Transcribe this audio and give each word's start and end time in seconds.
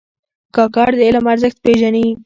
کاکړ 0.55 0.89
د 0.97 0.99
علم 1.07 1.25
ارزښت 1.33 1.57
پېژني. 1.63 2.07